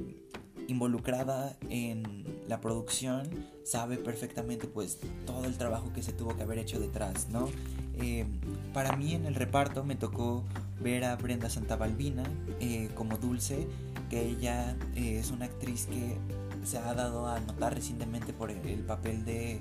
involucrada 0.68 1.58
en 1.70 2.26
la 2.48 2.60
producción 2.60 3.30
sabe 3.64 3.98
perfectamente 3.98 4.68
pues 4.68 5.00
todo 5.26 5.46
el 5.46 5.58
trabajo 5.58 5.94
que 5.94 6.02
se 6.02 6.12
tuvo 6.14 6.36
que 6.36 6.44
haber 6.44 6.60
hecho 6.60 6.80
detrás, 6.80 7.30
¿no? 7.30 7.50
Eh, 7.96 8.26
para 8.74 8.96
mí 8.96 9.14
en 9.14 9.26
el 9.26 9.36
reparto 9.36 9.84
me 9.84 9.96
tocó 9.96 10.44
ver 10.82 11.04
a 11.04 11.16
Brenda 11.16 11.50
Santabalbina 11.50 12.24
eh, 12.60 12.90
como 12.96 13.18
Dulce, 13.18 13.68
que 14.10 14.28
ella 14.28 14.76
eh, 14.96 15.20
es 15.20 15.32
una 15.32 15.46
actriz 15.46 15.86
que 15.86 16.18
se 16.66 16.78
ha 16.78 16.94
dado 16.94 17.28
a 17.28 17.40
notar 17.40 17.74
recientemente 17.76 18.34
por 18.34 18.52
el, 18.52 18.80
papel 18.80 19.26
de, 19.26 19.60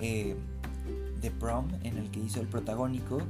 de 0.00 1.30
Prom 1.32 1.68
en 1.82 1.98
el 1.98 2.10
que 2.10 2.20
hizo 2.20 2.40
el 2.40 2.46
protagónico 2.46 3.20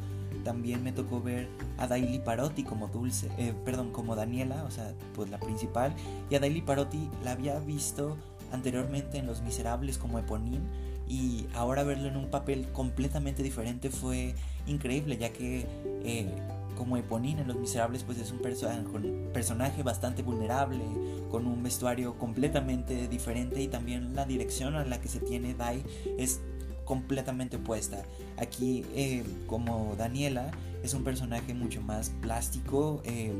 también 0.44 0.82
me 0.82 0.92
tocó 0.92 1.20
ver 1.20 1.48
a 1.76 1.86
Daily 1.86 2.18
Parotti 2.20 2.64
como 2.64 2.88
Dulce, 2.88 3.28
eh, 3.38 3.52
perdón, 3.64 3.92
como 3.92 4.16
Daniela, 4.16 4.64
o 4.64 4.70
sea, 4.70 4.92
pues 5.14 5.30
la 5.30 5.38
principal. 5.38 5.94
Y 6.30 6.34
a 6.34 6.40
Daily 6.40 6.62
Parotti 6.62 7.08
la 7.24 7.32
había 7.32 7.58
visto 7.58 8.16
anteriormente 8.52 9.18
en 9.18 9.26
Los 9.26 9.42
Miserables 9.42 9.98
como 9.98 10.18
Eponín 10.18 10.62
y 11.06 11.46
ahora 11.54 11.84
verlo 11.84 12.08
en 12.08 12.16
un 12.16 12.30
papel 12.30 12.68
completamente 12.72 13.42
diferente 13.42 13.90
fue 13.90 14.34
increíble, 14.66 15.16
ya 15.16 15.32
que 15.32 15.66
eh, 16.04 16.30
como 16.76 16.96
Eponín 16.96 17.38
en 17.38 17.48
Los 17.48 17.58
Miserables 17.58 18.04
pues 18.04 18.18
es 18.18 18.32
un 18.32 18.40
personaje 18.40 19.82
bastante 19.82 20.22
vulnerable, 20.22 20.84
con 21.30 21.46
un 21.46 21.62
vestuario 21.62 22.16
completamente 22.16 23.08
diferente 23.08 23.60
y 23.60 23.68
también 23.68 24.14
la 24.14 24.24
dirección 24.24 24.76
a 24.76 24.84
la 24.84 25.00
que 25.00 25.08
se 25.08 25.20
tiene 25.20 25.54
Dai 25.54 25.82
es 26.16 26.40
completamente 26.88 27.58
opuesta. 27.58 28.02
Aquí, 28.38 28.86
eh, 28.94 29.22
como 29.46 29.94
Daniela, 29.98 30.50
es 30.82 30.94
un 30.94 31.04
personaje 31.04 31.52
mucho 31.52 31.82
más 31.82 32.08
plástico, 32.22 33.02
eh, 33.04 33.34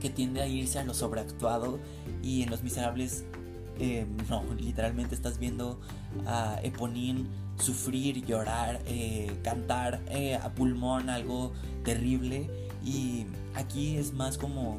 que 0.00 0.08
tiende 0.08 0.40
a 0.40 0.46
irse 0.46 0.78
a 0.78 0.84
lo 0.84 0.94
sobreactuado 0.94 1.78
y 2.22 2.42
en 2.42 2.48
Los 2.48 2.62
Miserables, 2.62 3.26
eh, 3.78 4.06
no, 4.30 4.42
literalmente 4.58 5.14
estás 5.14 5.38
viendo 5.38 5.78
a 6.26 6.58
Eponín 6.62 7.28
sufrir, 7.58 8.24
llorar, 8.24 8.80
cantar 9.42 10.00
a 10.42 10.48
pulmón 10.54 11.10
algo 11.10 11.52
terrible 11.84 12.48
y 12.84 13.26
aquí 13.54 13.96
es 13.96 14.14
más 14.14 14.38
como 14.38 14.78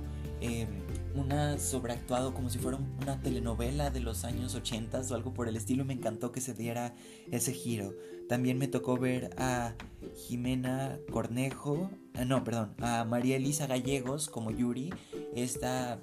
una 1.20 1.58
sobreactuado 1.58 2.34
como 2.34 2.50
si 2.50 2.58
fuera 2.60 2.80
una 3.02 3.22
telenovela 3.22 3.90
de 3.90 4.00
los 4.00 4.24
años 4.24 4.56
80 4.56 5.02
o 5.10 5.14
algo 5.14 5.34
por 5.34 5.48
el 5.48 5.56
estilo. 5.56 5.86
Me 5.86 5.94
encantó 5.94 6.32
que 6.32 6.42
se 6.42 6.54
diera 6.54 6.96
ese 7.32 7.54
giro. 7.54 7.94
También 8.28 8.58
me 8.58 8.68
tocó 8.68 8.98
ver 8.98 9.32
a 9.38 9.74
Jimena 10.16 10.98
Cornejo, 11.12 11.90
eh, 12.14 12.26
no, 12.26 12.44
perdón, 12.44 12.76
a 12.80 13.04
María 13.04 13.38
Elisa 13.38 13.66
Gallegos 13.66 14.30
como 14.30 14.52
Yuri, 14.52 14.92
esta 15.36 16.00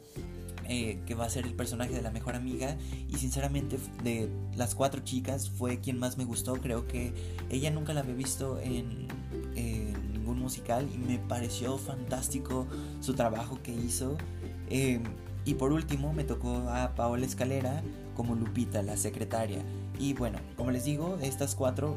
eh, 0.69 0.99
que 1.07 1.15
va 1.15 1.25
a 1.25 1.31
ser 1.31 1.47
el 1.47 1.55
personaje 1.55 1.95
de 1.95 2.03
la 2.03 2.11
mejor 2.11 2.35
amiga 2.35 2.77
y 3.09 3.19
sinceramente 3.19 3.79
de 4.03 4.29
las 4.57 4.75
cuatro 4.75 5.01
chicas 5.05 5.49
fue 5.49 5.79
quien 5.79 5.97
más 6.01 6.19
me 6.19 6.25
gustó 6.25 6.55
creo 6.55 6.89
que 6.89 7.13
ella 7.51 7.71
nunca 7.71 7.95
la 7.95 8.01
había 8.01 8.15
visto 8.15 8.59
en, 8.59 9.07
ningún 10.13 10.41
musical 10.41 10.89
y 10.93 10.99
me 10.99 11.21
pareció 11.21 11.79
fantástico 11.79 12.67
su 13.01 13.15
trabajo 13.15 13.61
que 13.63 13.73
hizo 13.73 14.19
Em, 14.69 15.03
y 15.45 15.55
por 15.55 15.73
último 15.73 16.13
me 16.13 16.25
tocó 16.25 16.69
a 16.69 16.95
Paola 16.95 17.25
Escalera 17.25 17.83
como 18.17 18.35
Lupita, 18.35 18.83
la 18.83 18.97
secretaria. 18.97 19.63
Y 19.99 20.15
bueno, 20.15 20.39
como 20.57 20.71
les 20.71 20.85
digo, 20.85 21.19
estas 21.23 21.55
cuatro, 21.55 21.97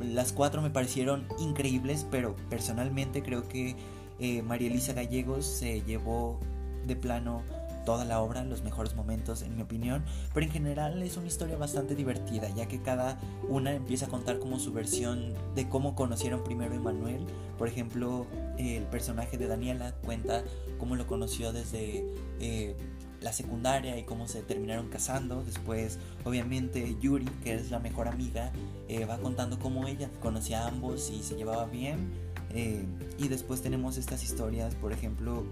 las 0.00 0.32
cuatro 0.32 0.62
me 0.62 0.70
parecieron 0.70 1.26
increíbles, 1.40 2.06
pero 2.10 2.36
personalmente 2.48 3.22
creo 3.22 3.48
que 3.48 3.74
eh, 4.20 4.42
María 4.42 4.68
Elisa 4.68 4.92
Gallegos 4.92 5.46
se 5.46 5.82
llevó 5.82 6.38
de 6.86 6.96
plano 6.96 7.42
toda 7.88 8.04
la 8.04 8.20
obra, 8.20 8.44
los 8.44 8.62
mejores 8.62 8.94
momentos 8.94 9.40
en 9.40 9.56
mi 9.56 9.62
opinión, 9.62 10.04
pero 10.34 10.44
en 10.44 10.52
general 10.52 11.02
es 11.02 11.16
una 11.16 11.26
historia 11.26 11.56
bastante 11.56 11.94
divertida, 11.94 12.50
ya 12.50 12.68
que 12.68 12.82
cada 12.82 13.18
una 13.48 13.72
empieza 13.72 14.04
a 14.04 14.08
contar 14.10 14.38
como 14.38 14.58
su 14.58 14.74
versión 14.74 15.32
de 15.54 15.70
cómo 15.70 15.94
conocieron 15.94 16.44
primero 16.44 16.74
a 16.74 16.76
Emanuel. 16.76 17.24
Por 17.56 17.66
ejemplo, 17.66 18.26
el 18.58 18.82
personaje 18.82 19.38
de 19.38 19.46
Daniela 19.46 19.94
cuenta 20.04 20.44
cómo 20.78 20.96
lo 20.96 21.06
conoció 21.06 21.52
desde 21.52 22.04
eh, 22.40 22.76
la 23.20 23.32
secundaria 23.32 23.98
y 23.98 24.04
cómo 24.04 24.28
se 24.28 24.42
terminaron 24.42 24.88
casando. 24.88 25.42
Después, 25.44 25.98
obviamente, 26.24 26.96
Yuri, 27.00 27.26
que 27.42 27.54
es 27.54 27.70
la 27.70 27.78
mejor 27.78 28.08
amiga, 28.08 28.52
eh, 28.88 29.04
va 29.04 29.18
contando 29.18 29.58
cómo 29.58 29.86
ella 29.86 30.10
conocía 30.20 30.64
a 30.64 30.68
ambos 30.68 31.10
y 31.10 31.22
se 31.22 31.36
llevaba 31.36 31.66
bien. 31.66 32.12
Eh, 32.50 32.84
y 33.18 33.28
después 33.28 33.60
tenemos 33.60 33.98
estas 33.98 34.22
historias, 34.22 34.74
por 34.74 34.92
ejemplo, 34.92 35.44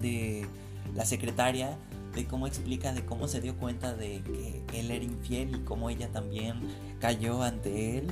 de 0.00 0.46
la 0.94 1.04
secretaria 1.04 1.78
de 2.14 2.26
cómo 2.26 2.46
explica 2.46 2.92
de 2.92 3.04
cómo 3.04 3.28
se 3.28 3.40
dio 3.40 3.56
cuenta 3.56 3.94
de 3.94 4.22
que 4.22 4.62
él 4.78 4.90
era 4.90 5.04
infiel 5.04 5.56
y 5.56 5.58
cómo 5.60 5.90
ella 5.90 6.08
también 6.08 6.56
cayó 7.00 7.42
ante 7.42 7.98
él 7.98 8.06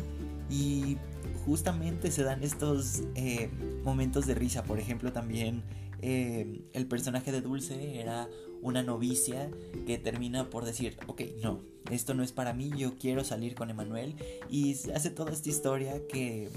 y 0.48 0.96
justamente 1.44 2.10
se 2.10 2.22
dan 2.22 2.42
estos 2.42 3.02
eh, 3.14 3.50
momentos 3.84 4.26
de 4.26 4.34
risa 4.34 4.62
por 4.62 4.78
ejemplo 4.78 5.12
también 5.12 5.62
eh, 6.02 6.62
el 6.72 6.86
personaje 6.86 7.32
de 7.32 7.40
Dulce 7.40 8.00
era 8.00 8.28
una 8.62 8.82
novicia 8.82 9.50
que 9.86 9.98
termina 9.98 10.50
por 10.50 10.64
decir 10.64 10.96
ok 11.06 11.22
no 11.42 11.60
esto 11.90 12.14
no 12.14 12.22
es 12.22 12.32
para 12.32 12.52
mí 12.52 12.72
yo 12.76 12.98
quiero 12.98 13.24
salir 13.24 13.54
con 13.54 13.70
Emanuel 13.70 14.16
y 14.50 14.72
hace 14.94 15.10
toda 15.10 15.32
esta 15.32 15.48
historia 15.48 16.00
que 16.08 16.48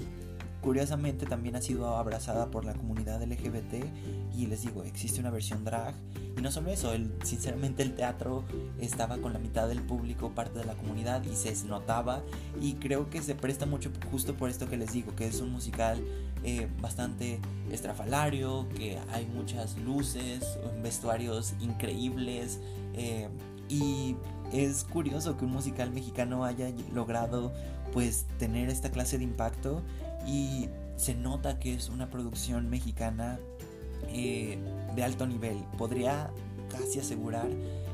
curiosamente 0.60 1.26
también 1.26 1.56
ha 1.56 1.62
sido 1.62 1.96
abrazada 1.96 2.50
por 2.50 2.64
la 2.64 2.74
comunidad 3.10 3.22
LGBT 3.22 3.84
y 4.36 4.46
les 4.46 4.62
digo, 4.62 4.82
existe 4.84 5.20
una 5.20 5.30
versión 5.30 5.64
drag. 5.64 5.94
Y 6.36 6.42
no 6.42 6.50
solo 6.50 6.70
eso, 6.70 6.92
el, 6.92 7.12
sinceramente 7.24 7.82
el 7.82 7.94
teatro 7.94 8.44
estaba 8.78 9.18
con 9.18 9.32
la 9.32 9.38
mitad 9.38 9.68
del 9.68 9.82
público, 9.82 10.30
parte 10.30 10.58
de 10.58 10.64
la 10.64 10.74
comunidad 10.74 11.22
y 11.24 11.34
se 11.34 11.52
notaba. 11.66 12.22
Y 12.60 12.74
creo 12.74 13.10
que 13.10 13.20
se 13.20 13.34
presta 13.34 13.66
mucho 13.66 13.90
justo 14.10 14.34
por 14.34 14.48
esto 14.48 14.68
que 14.68 14.76
les 14.76 14.92
digo, 14.92 15.14
que 15.16 15.26
es 15.26 15.40
un 15.40 15.50
musical 15.50 16.02
eh, 16.44 16.68
bastante 16.80 17.40
estrafalario, 17.70 18.68
que 18.76 18.98
hay 19.12 19.26
muchas 19.26 19.76
luces, 19.78 20.58
vestuarios 20.82 21.54
increíbles 21.60 22.60
eh, 22.94 23.28
y 23.68 24.16
es 24.52 24.84
curioso 24.84 25.36
que 25.36 25.44
un 25.44 25.52
musical 25.52 25.90
mexicano 25.90 26.44
haya 26.44 26.72
logrado 26.92 27.52
pues 27.92 28.26
tener 28.38 28.68
esta 28.68 28.90
clase 28.90 29.18
de 29.18 29.24
impacto. 29.24 29.82
Y 30.26 30.68
se 31.00 31.14
nota 31.14 31.58
que 31.58 31.72
es 31.72 31.88
una 31.88 32.10
producción 32.10 32.68
mexicana 32.68 33.40
eh, 34.08 34.58
de 34.94 35.02
alto 35.02 35.26
nivel. 35.26 35.56
Podría 35.78 36.30
casi 36.70 37.00
asegurar 37.00 37.48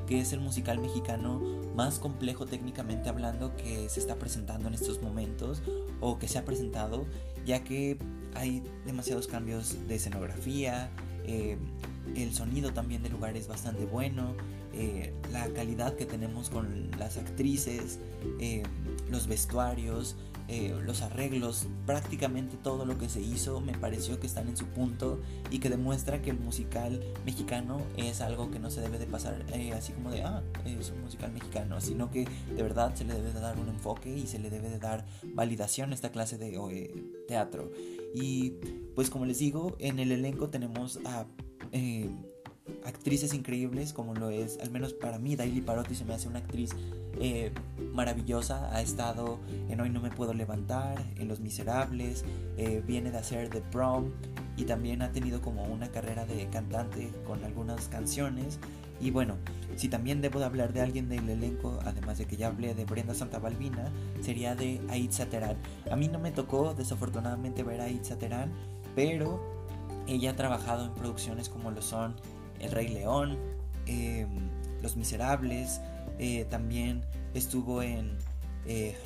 que 0.09 0.21
es 0.21 0.33
el 0.33 0.41
musical 0.41 0.81
mexicano 0.81 1.41
más 1.77 2.01
complejo 2.01 2.47
técnicamente 2.47 3.09
hablando 3.09 3.55
que 3.57 3.89
se 3.89 4.01
está 4.01 4.17
presentando 4.17 4.69
en 4.69 4.75
estos 4.75 5.03
momentos 5.03 5.63
o 6.01 6.19
que 6.19 6.27
se 6.27 6.39
ha 6.39 6.45
presentado, 6.45 7.07
ya 7.45 7.63
que 7.63 7.97
hay 8.35 8.63
demasiados 8.85 9.29
cambios 9.29 9.77
de 9.87 9.95
escenografía, 9.95 10.91
eh, 11.25 11.57
el 12.17 12.35
sonido 12.35 12.73
también 12.73 13.03
del 13.05 13.13
lugar 13.13 13.37
es 13.37 13.47
bastante 13.47 13.85
bueno, 13.85 14.35
eh, 14.73 15.13
la 15.33 15.47
calidad 15.49 15.95
que 15.95 16.07
tenemos 16.07 16.51
con 16.51 16.91
las 16.99 17.19
actrices, 17.19 17.99
los 19.11 19.27
vestuarios, 19.27 20.17
eh, 20.49 20.75
los 20.85 21.03
arreglos, 21.03 21.67
prácticamente 21.87 22.57
todo 22.57 22.85
lo 22.85 22.99
que 22.99 23.09
se 23.09 23.21
hizo 23.21 23.61
me 23.61 23.77
pareció 23.77 24.21
que 24.21 24.27
están 24.27 24.49
en 24.49 24.57
su 24.57 24.67
punto 24.67 25.21
y 25.51 25.59
que 25.59 25.69
demuestra 25.69 26.23
que 26.23 26.31
el 26.31 26.39
musical 26.39 27.03
mexicano 27.25 27.81
es 27.97 28.21
algo 28.21 28.51
que 28.51 28.59
no 28.59 28.71
se 28.71 28.81
debe 28.81 28.99
de 28.99 29.07
pasar 29.07 29.45
así 29.75 29.93
como 29.93 30.11
de, 30.11 30.23
ah, 30.23 30.43
es 30.65 30.91
un 30.91 31.03
musical 31.03 31.33
mexicano, 31.33 31.81
sino 31.81 32.11
que 32.11 32.29
de 32.55 32.63
verdad 32.63 32.95
se 32.95 33.05
le 33.05 33.15
debe 33.15 33.33
de 33.33 33.41
dar 33.41 33.59
un 33.59 33.69
enfoque 33.69 34.17
y 34.17 34.27
se 34.27 34.39
le 34.39 34.51
debe 34.51 34.71
de 34.71 34.79
dar 34.79 35.05
validación 35.35 35.91
a 35.91 35.95
esta 35.95 36.11
clase 36.11 36.39
de 36.39 36.57
teatro. 37.27 37.73
Y 38.15 38.53
pues 38.95 39.11
como 39.11 39.27
les 39.27 39.39
digo, 39.39 39.77
en 39.79 39.99
el 39.99 40.13
elenco 40.13 40.49
tenemos 40.49 41.01
a 41.05 41.27
actrices 42.85 43.35
increíbles 43.35 43.93
como 43.93 44.15
lo 44.15 44.31
es, 44.31 44.59
al 44.61 44.71
menos 44.71 44.93
para 44.93 45.19
mí, 45.19 45.37
Daily 45.37 45.61
Parotti 45.61 45.95
se 45.95 46.05
me 46.05 46.15
hace 46.15 46.29
una 46.29 46.39
actriz 46.39 46.71
eh, 47.21 47.53
maravillosa. 47.93 48.75
Ha 48.75 48.83
estado 48.83 49.39
en 49.69 49.81
Hoy 49.81 49.91
No 49.91 50.01
Me 50.01 50.11
Puedo 50.11 50.35
Levantar, 50.35 51.05
en 51.17 51.29
Los 51.29 51.41
Miserables, 51.41 52.25
eh, 52.57 52.83
viene 52.87 53.11
de 53.11 53.19
hacer 53.19 53.49
The 53.51 53.61
Prom 53.61 54.13
y 54.57 54.65
también 54.65 55.03
ha 55.03 55.13
tenido 55.13 55.41
como 55.41 55.65
una 55.65 55.91
carrera 55.91 56.27
de 56.27 56.49
cantante 56.49 57.11
con 57.27 57.45
algunas 57.45 57.89
canciones. 57.89 58.59
Y 58.99 59.11
bueno, 59.11 59.37
si 59.77 59.89
también 59.89 60.23
debo 60.23 60.39
de 60.39 60.47
hablar 60.47 60.73
de 60.73 60.81
alguien 60.81 61.09
del 61.09 61.29
elenco, 61.29 61.79
además 61.85 62.17
de 62.17 62.25
que 62.25 62.37
ya 62.37 62.47
hablé 62.47 62.75
de 62.75 62.87
Brenda 62.87 63.15
Santabalbina, 63.15 63.91
sería 64.23 64.55
de 64.55 64.81
Aitza 64.89 65.27
Terán. 65.27 65.57
A 65.91 65.97
mí 65.97 66.09
no 66.09 66.19
me 66.19 66.33
tocó 66.33 66.73
desafortunadamente 66.73 67.63
ver 67.63 67.83
a 67.83 67.85
Aitza 67.85 68.17
Terán, 68.17 68.51
pero 68.95 69.39
ella 70.07 70.31
ha 70.31 70.37
trabajado 70.37 70.87
en 70.87 70.95
producciones 70.95 71.49
como 71.49 71.71
lo 71.71 71.83
son 71.83 72.15
el 72.61 72.71
Rey 72.71 72.89
León, 72.89 73.39
em, 73.87 74.29
Los 74.83 74.97
Miserables, 74.97 75.81
eh, 76.19 76.47
también 76.51 77.03
estuvo 77.35 77.83
en 77.83 78.17
eh, 78.67 78.97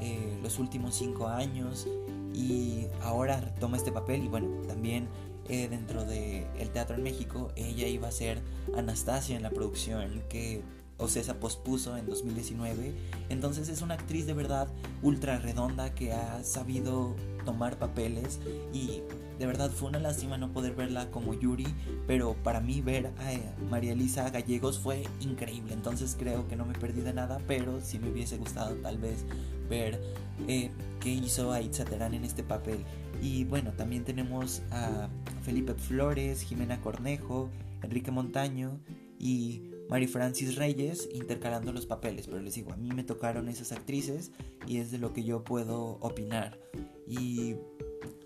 eh, 0.00 0.38
los 0.42 0.58
últimos 0.58 0.94
cinco 0.94 1.28
años 1.28 1.86
y 2.34 2.86
ahora 3.02 3.40
retoma 3.40 3.76
este 3.76 3.90
papel 3.90 4.24
y 4.24 4.28
bueno, 4.28 4.48
también 4.66 5.08
eh, 5.48 5.66
dentro 5.68 6.04
del 6.04 6.44
el 6.58 6.70
teatro 6.70 6.96
en 6.96 7.02
México 7.02 7.50
ella 7.56 7.86
iba 7.86 8.08
a 8.08 8.12
ser 8.12 8.42
Anastasia 8.76 9.34
en 9.34 9.42
la 9.42 9.50
producción 9.50 10.22
que 10.28 10.62
Ocesa 10.98 11.40
pospuso 11.40 11.96
en 11.96 12.06
2019. 12.06 12.92
Entonces 13.28 13.68
es 13.68 13.82
una 13.82 13.94
actriz 13.94 14.26
de 14.26 14.34
verdad 14.34 14.68
ultra 15.02 15.38
redonda 15.38 15.94
que 15.94 16.12
ha 16.12 16.44
sabido 16.44 17.14
tomar 17.44 17.78
papeles 17.78 18.40
y 18.72 19.02
de 19.38 19.46
verdad 19.46 19.70
fue 19.70 19.88
una 19.88 20.00
lástima 20.00 20.36
no 20.36 20.52
poder 20.52 20.74
verla 20.74 21.10
como 21.10 21.32
Yuri, 21.32 21.66
pero 22.06 22.34
para 22.42 22.60
mí 22.60 22.80
ver 22.80 23.12
a 23.18 23.32
eh, 23.32 23.40
María 23.70 23.92
Elisa 23.92 24.28
Gallegos 24.30 24.80
fue 24.80 25.04
increíble, 25.20 25.72
entonces 25.72 26.16
creo 26.18 26.48
que 26.48 26.56
no 26.56 26.66
me 26.66 26.74
perdí 26.74 27.02
de 27.02 27.14
nada, 27.14 27.40
pero 27.46 27.80
sí 27.80 27.98
me 28.00 28.10
hubiese 28.10 28.36
gustado 28.36 28.74
tal 28.76 28.98
vez 28.98 29.24
ver 29.70 30.00
eh, 30.48 30.70
qué 31.00 31.10
hizo 31.10 31.52
Aitza 31.52 31.84
Terán 31.84 32.14
en 32.14 32.24
este 32.24 32.42
papel. 32.42 32.84
Y 33.22 33.44
bueno, 33.44 33.72
también 33.72 34.04
tenemos 34.04 34.62
a 34.70 35.08
Felipe 35.42 35.74
Flores, 35.74 36.42
Jimena 36.42 36.80
Cornejo, 36.80 37.48
Enrique 37.82 38.10
Montaño 38.10 38.80
y 39.18 39.70
Mary 39.88 40.06
Francis 40.06 40.56
Reyes 40.56 41.08
intercalando 41.12 41.72
los 41.72 41.86
papeles, 41.86 42.26
pero 42.26 42.40
les 42.40 42.54
digo, 42.54 42.72
a 42.72 42.76
mí 42.76 42.90
me 42.92 43.04
tocaron 43.04 43.48
esas 43.48 43.72
actrices 43.72 44.32
y 44.66 44.78
es 44.78 44.90
de 44.90 44.98
lo 44.98 45.12
que 45.12 45.24
yo 45.24 45.44
puedo 45.44 45.98
opinar. 46.00 46.58
Y 47.06 47.56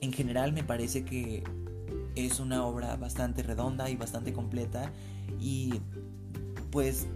en 0.00 0.12
general 0.12 0.52
me 0.52 0.64
parece 0.64 1.04
que 1.04 1.44
es 2.16 2.40
una 2.40 2.66
obra 2.66 2.96
bastante 2.96 3.42
redonda 3.42 3.88
y 3.90 3.96
bastante 3.96 4.32
completa 4.32 4.92
y 5.40 5.80
pues 6.70 7.06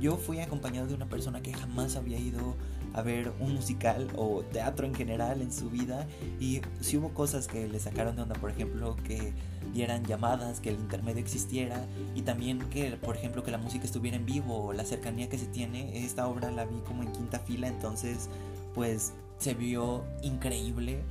yo 0.00 0.16
fui 0.16 0.40
acompañado 0.40 0.86
de 0.86 0.94
una 0.94 1.08
persona 1.08 1.42
que 1.42 1.52
jamás 1.52 1.96
había 1.96 2.18
ido 2.18 2.56
a 2.92 3.02
ver 3.02 3.32
un 3.40 3.54
musical 3.54 4.08
o 4.16 4.42
teatro 4.42 4.86
en 4.86 4.94
general 4.94 5.42
en 5.42 5.52
su 5.52 5.70
vida 5.70 6.06
y 6.38 6.60
si 6.80 6.96
hubo 6.96 7.12
cosas 7.12 7.48
que 7.48 7.68
le 7.68 7.80
sacaron 7.80 8.16
de 8.16 8.22
onda, 8.22 8.34
por 8.36 8.50
ejemplo, 8.50 8.96
que 9.04 9.32
dieran 9.74 10.04
llamadas, 10.04 10.60
que 10.60 10.70
el 10.70 10.76
intermedio 10.76 11.20
existiera 11.20 11.84
y 12.14 12.22
también 12.22 12.60
que, 12.70 12.92
por 12.92 13.16
ejemplo, 13.16 13.42
que 13.42 13.50
la 13.50 13.58
música 13.58 13.84
estuviera 13.84 14.16
en 14.16 14.24
vivo 14.24 14.66
o 14.66 14.72
la 14.72 14.84
cercanía 14.84 15.28
que 15.28 15.36
se 15.36 15.46
tiene. 15.46 16.04
Esta 16.04 16.26
obra 16.28 16.50
la 16.50 16.64
vi 16.64 16.78
como 16.86 17.02
en 17.02 17.12
quinta 17.12 17.40
fila, 17.40 17.68
entonces 17.68 18.30
pues 18.74 19.12
se 19.38 19.54
vio 19.54 20.04
increíble 20.22 21.02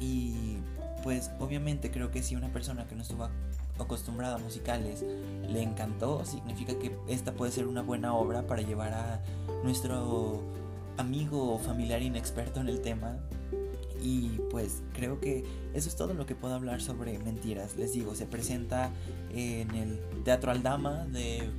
y 0.00 0.56
pues 1.02 1.30
obviamente 1.38 1.90
creo 1.90 2.10
que 2.10 2.22
si 2.22 2.36
una 2.36 2.48
persona 2.48 2.86
que 2.86 2.94
no 2.94 3.02
estuvo 3.02 3.28
acostumbrada 3.78 4.36
a 4.36 4.38
musicales 4.38 5.04
le 5.48 5.62
encantó, 5.62 6.24
significa 6.24 6.78
que 6.78 6.96
esta 7.08 7.32
puede 7.32 7.52
ser 7.52 7.66
una 7.66 7.82
buena 7.82 8.14
obra 8.14 8.46
para 8.46 8.62
llevar 8.62 8.92
a 8.94 9.20
nuestro 9.64 10.40
amigo 10.96 11.54
o 11.54 11.58
familiar 11.58 12.02
inexperto 12.02 12.60
en 12.60 12.68
el 12.68 12.80
tema. 12.82 13.16
Y 14.02 14.40
pues 14.50 14.82
creo 14.94 15.20
que 15.20 15.44
eso 15.74 15.88
es 15.88 15.96
todo 15.96 16.14
lo 16.14 16.26
que 16.26 16.34
puedo 16.34 16.54
hablar 16.54 16.80
sobre 16.80 17.18
mentiras. 17.18 17.76
Les 17.76 17.92
digo, 17.92 18.14
se 18.14 18.26
presenta 18.26 18.90
en 19.30 19.70
el 19.72 20.00
Teatro 20.24 20.50
Aldama 20.50 21.04
de 21.06 21.50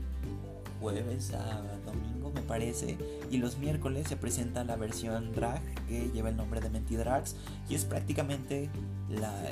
jueves 0.82 1.32
a 1.34 1.62
domingo 1.86 2.32
me 2.34 2.42
parece 2.42 2.98
y 3.30 3.38
los 3.38 3.58
miércoles 3.58 4.08
se 4.08 4.18
presenta 4.18 4.64
la 4.64 4.76
versión 4.76 5.32
drag 5.34 5.62
que 5.88 6.10
lleva 6.10 6.30
el 6.30 6.38
nombre 6.38 6.60
de 6.60 6.70
Mentidrags 6.70 7.36
y 7.70 7.76
es 7.76 7.86
prácticamente 7.86 8.70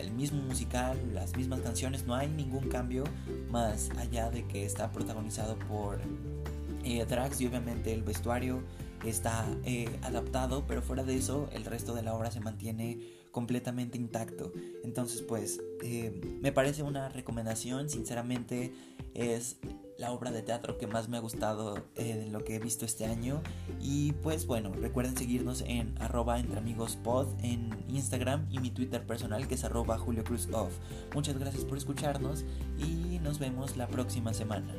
el 0.02 0.12
mismo 0.12 0.41
musical, 0.41 0.97
las 1.13 1.36
mismas 1.36 1.60
canciones, 1.62 2.06
no 2.06 2.15
hay 2.15 2.30
ningún 2.30 2.69
cambio 2.69 3.04
más 3.52 3.89
allá 3.97 4.32
de 4.32 4.45
que 4.47 4.65
está 4.65 4.91
protagonizado 4.91 5.58
por 5.67 5.99
eh, 6.84 7.06
drags 7.06 7.41
y 7.41 7.47
obviamente 7.47 7.93
el 7.93 8.04
vestuario 8.04 8.62
está 9.05 9.45
eh, 9.63 9.89
adaptado, 10.03 10.65
pero 10.67 10.81
fuera 10.81 11.03
de 11.03 11.15
eso 11.15 11.49
el 11.53 11.65
resto 11.65 11.93
de 11.93 12.03
la 12.03 12.13
obra 12.13 12.31
se 12.31 12.39
mantiene 12.39 12.99
completamente 13.31 13.97
intacto. 13.97 14.51
Entonces 14.83 15.21
pues 15.21 15.62
eh, 15.83 16.39
me 16.41 16.51
parece 16.51 16.83
una 16.83 17.09
recomendación, 17.09 17.89
sinceramente 17.89 18.73
es 19.13 19.57
la 19.97 20.12
obra 20.12 20.31
de 20.31 20.41
teatro 20.41 20.77
que 20.77 20.88
más 20.88 21.09
me 21.09 21.17
ha 21.17 21.19
gustado 21.19 21.83
eh, 21.95 22.27
lo 22.31 22.43
que 22.43 22.55
he 22.55 22.59
visto 22.59 22.85
este 22.85 23.05
año. 23.05 23.41
Y 23.81 24.13
pues 24.13 24.47
bueno, 24.47 24.71
recuerden 24.73 25.17
seguirnos 25.17 25.62
en 25.62 25.95
arroba 26.01 26.39
entre 26.39 26.57
amigos 26.57 26.97
en 27.41 27.69
Instagram 27.89 28.47
y 28.49 28.59
mi 28.59 28.71
Twitter 28.71 29.05
personal 29.05 29.47
que 29.47 29.55
es 29.55 29.63
arroba 29.63 29.97
Julio 29.97 30.23
Cruz. 30.23 30.47
Muchas 31.13 31.38
gracias 31.38 31.65
por 31.65 31.77
escucharnos 31.77 32.45
y 32.77 33.19
nos 33.19 33.39
vemos 33.39 33.77
la 33.77 33.88
próxima 33.88 34.33
semana. 34.33 34.73